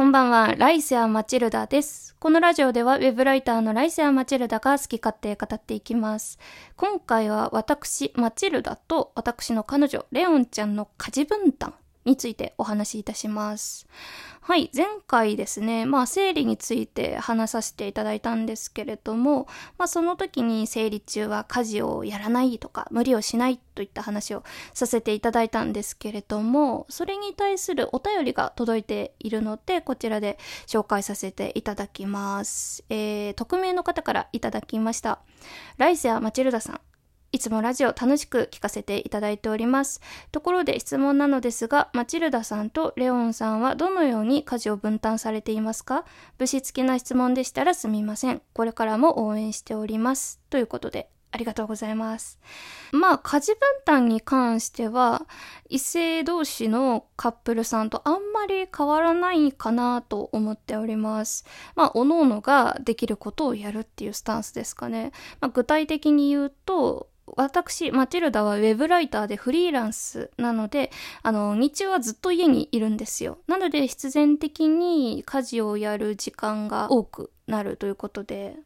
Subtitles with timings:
[0.00, 2.16] こんばんは、ライセア・マチルダです。
[2.18, 6.38] このラジオでは、ウェブライターのライセア・マチルダが好き勝手語っていきます。
[6.74, 11.74] 今回は私、マチルダと私の彼女、レオンちゃんの家事分担
[12.10, 13.86] についてお話しいたします。
[14.42, 19.46] はい、前回ですね、まあ生理について話させていただいたんですけれども、
[19.78, 24.42] まあその時に生理中は家事をやらないとか無理をしないといった話を
[24.74, 32.82] させていただいたんですけれども、それに対するお便りが届いているので、こちらで紹介させていただきます。
[32.88, 35.20] えー、匿名の方からいただきました。
[35.76, 36.80] ライセア・マチルダさん。
[37.32, 40.00] いつもラジオ楽しく聞かせていただいております。
[40.32, 46.04] ところで質問なのですが、マチルダさんとレオンさんはどのように家事を分担されていますか？
[46.38, 48.42] 武士付きな質問でしたらすみません。
[48.52, 50.40] これからも応援しております。
[50.50, 52.40] ということで、ありがとうございます。
[52.90, 55.28] まあ、家事分担に関しては、
[55.68, 61.44] 異性同士のカップルさんとあんまり変わらないかなと思っております。
[61.76, 65.12] まあ、おののができることをやるっていうスタンスですかね。
[65.40, 70.90] まあ、具体的に言うと、私、マチルダはウェブライターでフリーランスなので、
[71.22, 73.38] あの、日中はずっと家にいるんですよ。
[73.46, 78.56] なので、必然的に家事をやる時間が多くなるということで、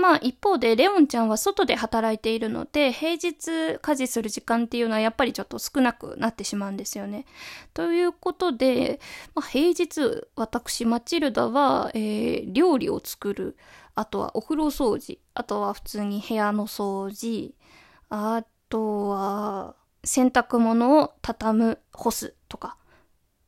[0.00, 7.26] まあ一方でレオンちゃんは外で働いているので平日家事する時間っていうのはやっぱりちょっと少なくなってしまうんですよね。
[7.74, 8.98] ということで、
[9.34, 13.56] まあ、平日私マチルダは、えー、料理を作る
[13.94, 17.54] あとはお風呂掃除あとは普通に部屋の掃除
[18.10, 22.76] あとは、洗濯物を畳む、干すとか、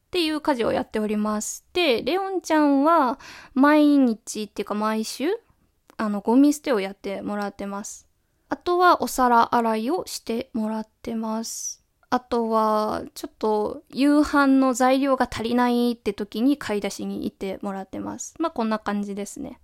[0.06, 1.64] っていう家事をやっております。
[1.72, 3.18] で、レオンちゃんは、
[3.54, 5.26] 毎日っていうか毎週、
[5.96, 8.06] あの、ゴミ捨てをやってもらってます。
[8.48, 11.82] あとは、お皿洗いをしてもらってます。
[12.10, 18.34] あとは、ちょっと、夕飯の材料が足りないって時に買い出しに行ってもらってます。
[18.38, 19.58] まあ、こんな感じですね。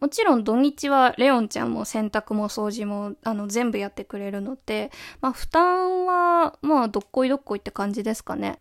[0.00, 8.60] もちろん土日はレオンちゃんも洗濯も掃除もあの全部やってくれるので、まあ負担はまあどっこいどっこいって感じですかね。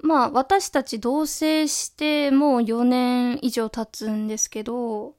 [0.00, 5.14] まあ私たち同棲してもう4年以上経つんですけど、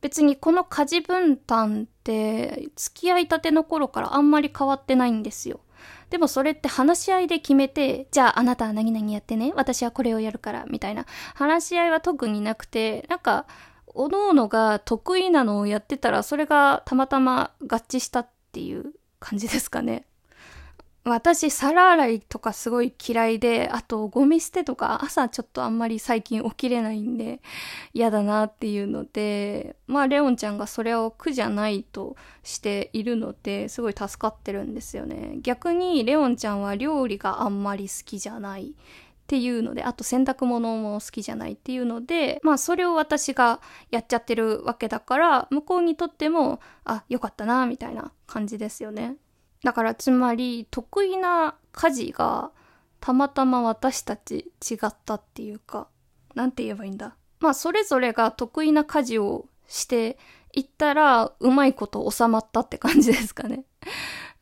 [0.00, 5.60] 別にこの家事分担って付き合いたての頃からあんまり変わってないんですよ。
[6.10, 13.46] でもそれって話し合いで決めて、じゃああなたは何々やってね、私はこれをやるから、みたいな話し合いは特になくて、なんか
[13.94, 20.04] おのおのが得意なのをやってたら、それがたまたま合致したっていう感じですかね。
[21.04, 27.40] 私、皿洗いとかすごい嫌いで、あとゴミ捨てとか朝ちょっとあんまり最近起きれないんで
[27.92, 35.38] 嫌だなっていうので、まあレオンちゃんがそれを苦じゃないとしているので、すごい助かってるんですよね。
[35.42, 38.74] 逆にレオンちゃんは料理があんまり好きじゃない
[39.22, 43.60] っていうので、あと洗濯物も好きじゃないっていうので、まあそれを私が
[43.90, 49.16] やっちゃってるわけだから、向こうにとっても、あ、よかったな、みたいな感じですよね。
[49.64, 52.50] だからつまり、得意な家事が
[53.00, 55.88] たまたま私たち違ったっていうか、
[56.34, 57.16] なんて言えばいいんだ？
[57.40, 60.18] まあそれぞれが得意な家事をして
[60.52, 63.64] いったら、うまいこと収まったって感じですかね。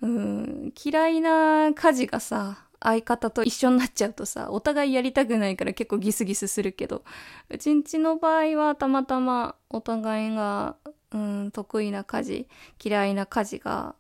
[0.03, 7.05] うん、嫌いな家事がさ、相方と一緒になっちゃうとさ、お互いやりたくないから結構ギスギスするけど、
[7.51, 10.77] うちんちの場合はたまたまお互いが、
[11.13, 12.49] うん、得意な家事、
[12.83, 13.95] 嫌いな家事が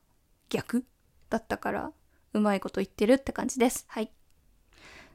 [0.48, 0.84] 逆
[1.28, 1.92] だったから、
[2.32, 3.84] うまいこと言ってるって感じです。
[3.88, 4.10] はい。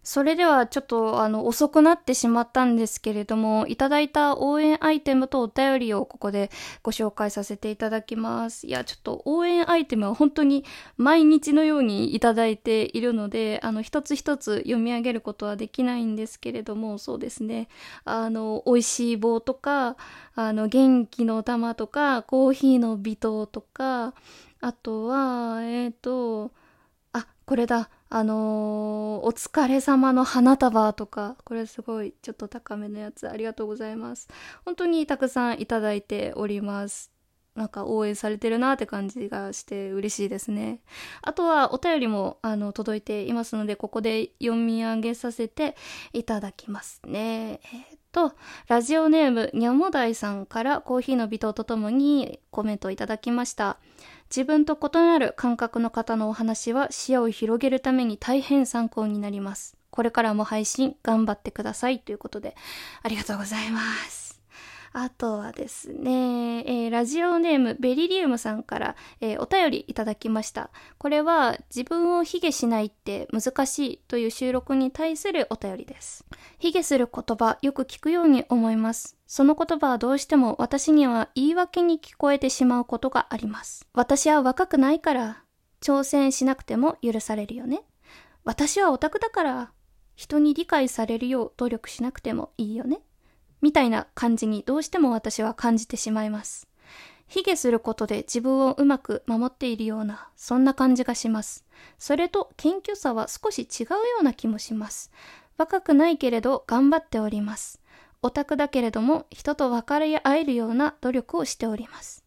[0.06, 6.52] それではちょっとあの遅くなってしまったんですけれども、いただいた応援アイテムとお便りをここで
[6.84, 8.68] ご紹介させていただきます。
[8.68, 10.64] いや、ちょっと応援アイテムは本当に
[10.98, 17.68] 毎日のようにいただいているので、あの一つ一つ読み上げることはできないんですけれども、そうですね。
[18.04, 19.98] あの、美味しい棒とか、
[20.36, 24.14] あの、元気の玉とか、コーヒーの微糖とか、
[24.62, 26.52] あとは、えっ、ー、と、
[27.12, 27.90] あ、これだ。
[28.16, 34.30] あのー、お疲れ様の花束とか、これすごいちょっと高めのやつありがとうございます。
[34.64, 37.12] 本当にたくさんいただいております。
[37.56, 40.80] なんか応援されてるなって感じがして嬉しいですね。
[41.24, 45.76] あとはお便りもあの届いていますので、ここで読み上げさせて
[46.14, 47.60] いただきますね。
[47.66, 48.32] えー、っと、
[48.70, 53.76] ラジオネームにゃもだいさんからコーヒーの微糖とともにコメントをいただきました。
[54.30, 59.78] 自分と異なる感覚の方のお話は視野を広げるために大変参考になります。
[59.92, 62.56] これからも配信頑張ってくださいということで、
[63.02, 63.80] ありがとうございま
[64.10, 64.25] す。
[64.98, 70.70] あとはですね、えー、ラジオネームベリリウムさんから、えー、お便りいただきました。
[70.98, 76.24] これは自分を卑下しないって難しいという収録に対するお便りです。
[76.60, 79.18] 卑下する言葉よく聞くように思います。
[79.28, 83.86] その言葉はどうしても私には言い訳に聞こえてしまうことがあります。
[83.94, 85.44] 私は若くないから
[85.82, 87.82] 挑戦しなくても許されるよね。
[88.46, 89.72] 私はオタクだから
[90.16, 93.02] 人に理解されるよう努力しなくてもいいよね。
[93.66, 96.68] みたいな感じにどうしても私は感じてしまいます。
[97.28, 101.66] 卑下することで自分をうまく守っているような、そんな感じがします。
[101.98, 105.12] それと謙虚さは少し違うような気もします。
[105.58, 107.82] 若くないけれど頑張っております。
[108.22, 112.24] オタクだけれども人と分かり合えるような努力をしております。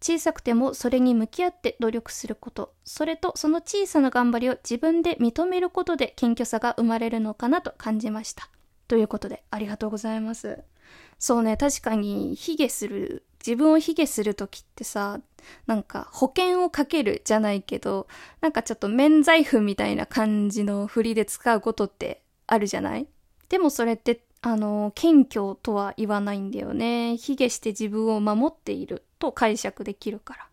[0.00, 8.48] 小さくてもそれに向き合って努力すること、それとその小さな頑張りを自分で認めることで謙虚さが生まれるのかなと感じました。
[8.90, 10.64] ということで、ありがとうございます。
[11.20, 15.20] そうね、確かに、卑下する、自分を卑下するときってさ、
[15.68, 18.08] なんか保険をかけるじゃないけど、
[18.40, 23.06] なんかちょっと免罪符みたいな感じの振りで使うことってあるじゃない？
[23.48, 27.16] でもそれって、あの、謙虚とは言わないんだよね。
[27.16, 30.48] 卑下して自分を守っていると解釈できるから。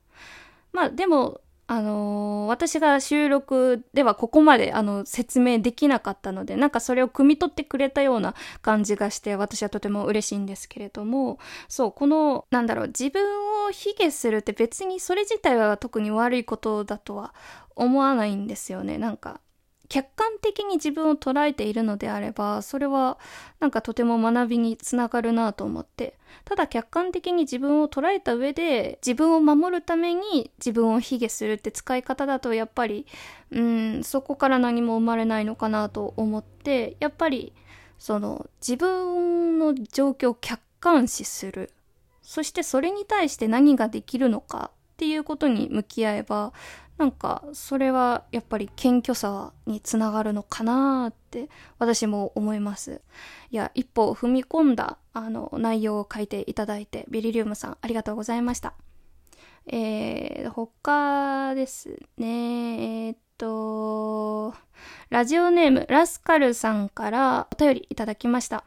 [0.73, 17.33] まあでも、あのー、私が収録ではここまであの説明できなかったので、なんかそれを汲み取ってくれたような感じがして、私はとても嬉しいんですけれども、そう、この、なんだろう、自分を卑下するって別にそれ自体は特に悪いことだとは
[17.75, 18.97] 思わないんですよね。
[18.97, 19.41] なんか、
[19.89, 23.17] 客観的に自分を捉えているのであれば、それは
[23.59, 33.05] なんかとても学びにつながるなと思って、ただ客観的に自分を捉えた上で、自分を守るために自分を卑下するって使い方だとやっぱり、
[33.51, 37.53] うん、そこから何も生まれないのかなと思って、やっぱり
[37.97, 41.71] その自分の状況を客観視する。
[42.21, 46.51] そしてそれに対して何ができるのかっていうことに向き合えば、
[46.97, 53.01] なんか、それはやっぱり謙虚さにつながるのかなーって私も思います。
[53.51, 58.73] いや、一歩踏み込んだあの内容を書いていただいて、ビリリウムさんありがとうございました。
[59.67, 64.55] えー、他ですね、えー、っと、
[65.09, 68.63] ラジオネームラスカルさんからお便りいただきました。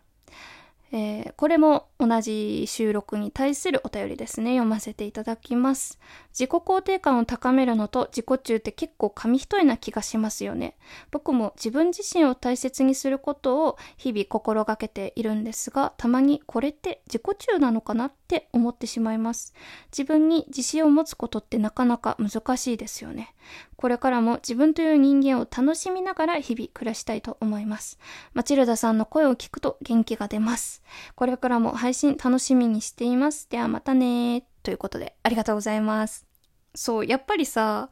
[0.92, 4.52] えー、これも同じ収録に対するお便りですね。
[4.52, 6.00] 読ませていただきます。
[6.30, 10.76] 自己肯定感を高めるのと自己中って結構紙一重な気がしますよね。
[11.10, 19.54] 僕も自分自身を大切にすることを日々心がけているんですが、たまにこれって自己中なのかなって思ってしまいます。
[19.92, 23.34] 自分に自信を持つことってなかなか難しいですよね。
[23.76, 27.98] これからも自分という人間を楽しみながら日々暮らしたいと思います。
[28.34, 30.79] マチルダさんの声を聞くと元気が出ます。
[31.14, 33.48] これからも配信楽しみにしています。
[33.50, 36.26] ではまたねということで、ありがとうございます。
[36.74, 37.90] そう、やっぱりさ、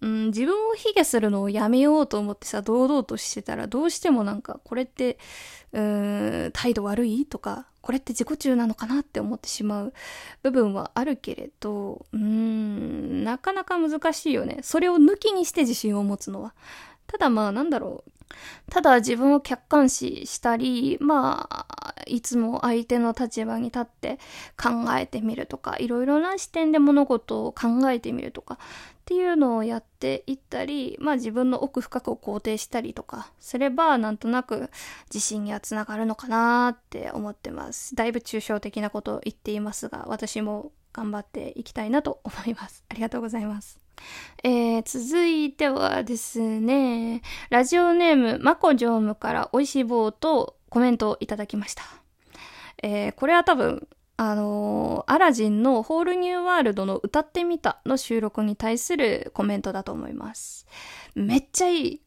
[0.00, 5.18] うん、自分を卑下するのをやめようと思ってさ、堂々としてたら、どうしてもなんか、これって、
[5.72, 9.94] うーん、態度悪いとか、これって自己中なのかなって思ってしまう
[10.42, 14.58] 部分はあるけれど、うーん、なかなか難しいよね。
[14.62, 16.54] それを抜きにして自信を持つのは。
[17.08, 18.10] ただまあなんだろう。
[18.70, 24.18] ただ自分を客観視したり、まあ、いつも相手の立場に立って
[24.62, 28.58] 考えてみるとか、いろいろな視点で物事を考えてみるとかっ
[29.06, 34.70] ていうのをやっていったり、まあ自分の奥深くを肯定したりとかすれば、なんとなく
[35.06, 37.94] 自信にはつながるのかなって思ってます。
[37.96, 42.84] だいぶ抽象的なことを言っていますが、私も頑張っていきたいなと思います。
[42.90, 43.87] ありがとうございます。
[44.44, 51.82] えー、続いてはですね、ラジオネーム、まこ常務から美味しい棒とコメントをいただきました。
[52.82, 60.66] えー、これは多分、あのー、アラジンのホールニューワールドの歌ってみたの収録に対するコメントだと思います。
[61.14, 62.02] めっちゃいい。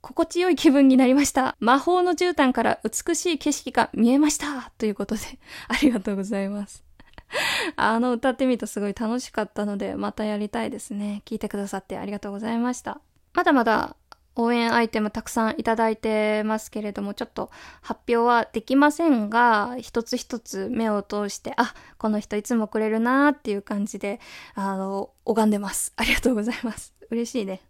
[0.00, 1.56] 心地よい気分になりました。
[1.58, 4.70] 魔法の絨毯から美しい景色が見えました。
[4.78, 5.22] ということで、
[5.66, 6.85] ありがとうございます。
[7.76, 11.22] あの歌ってみるとすごい楽しかったので、またやりたいですね。
[11.24, 13.00] 聞いてくださってありがとうございました。
[13.34, 13.96] まだまだ
[14.36, 24.20] 応援アイテムたくさんいただいてますけれども、ちょっと発表はできませんが、一つ一つ目を通して、あ、この人いつもくれるなーっていう感じで、
[24.54, 25.94] あの、拝んでます。
[25.96, 26.94] ありがとうございます。
[27.10, 27.62] 嬉しいね。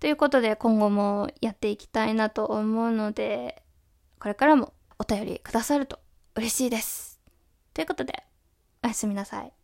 [0.00, 3.62] ということで、今後もやっていきたいなと思うので、
[4.20, 5.98] これからもお便りくださると
[6.34, 7.20] 嬉しいです。
[7.72, 8.27] ということで、
[8.88, 9.57] おやすみなさい。